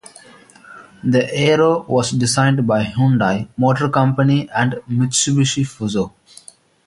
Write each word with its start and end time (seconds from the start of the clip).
The 1.03 1.31
Aero 1.31 1.83
was 1.83 2.09
designed 2.09 2.65
by 2.65 2.83
Hyundai 2.85 3.49
Motor 3.55 3.87
Company 3.87 4.49
and 4.49 4.81
Mitsubishi 4.89 5.63
Fuso. 5.63 6.13